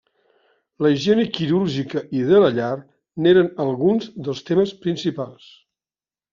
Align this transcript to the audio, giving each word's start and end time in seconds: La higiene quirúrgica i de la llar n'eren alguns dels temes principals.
La 0.85 0.91
higiene 0.93 1.25
quirúrgica 1.35 2.01
i 2.21 2.23
de 2.31 2.41
la 2.45 2.49
llar 2.57 2.71
n'eren 3.25 3.53
alguns 3.67 4.11
dels 4.29 4.45
temes 4.51 4.75
principals. 4.87 5.55